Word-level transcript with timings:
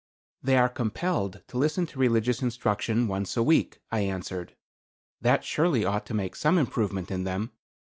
"They 0.41 0.57
are 0.57 0.63
all 0.67 0.73
compelled 0.73 1.43
to 1.49 1.59
listen 1.59 1.85
to 1.85 1.99
religious 1.99 2.41
instruction 2.41 3.07
once 3.07 3.37
a 3.37 3.43
week," 3.43 3.81
I 3.91 3.99
answered. 3.99 4.55
"That 5.21 5.43
surely 5.43 5.85
ought 5.85 6.07
to 6.07 6.15
make 6.15 6.35
some 6.35 6.57
improvement 6.57 7.11
in 7.11 7.23
them. 7.23 7.51